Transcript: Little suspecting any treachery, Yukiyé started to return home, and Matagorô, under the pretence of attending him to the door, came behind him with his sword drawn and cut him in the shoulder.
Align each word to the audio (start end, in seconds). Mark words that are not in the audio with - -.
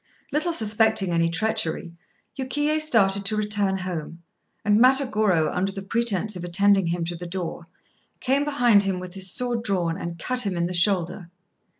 Little 0.31 0.51
suspecting 0.51 1.11
any 1.11 1.29
treachery, 1.29 1.93
Yukiyé 2.35 2.81
started 2.81 3.23
to 3.25 3.35
return 3.35 3.77
home, 3.77 4.23
and 4.65 4.79
Matagorô, 4.79 5.55
under 5.55 5.71
the 5.71 5.83
pretence 5.83 6.35
of 6.35 6.43
attending 6.43 6.87
him 6.87 7.05
to 7.05 7.15
the 7.15 7.27
door, 7.27 7.67
came 8.19 8.43
behind 8.43 8.81
him 8.81 8.99
with 8.99 9.13
his 9.13 9.29
sword 9.29 9.61
drawn 9.63 10.01
and 10.01 10.17
cut 10.17 10.43
him 10.43 10.57
in 10.57 10.65
the 10.65 10.73
shoulder. 10.73 11.29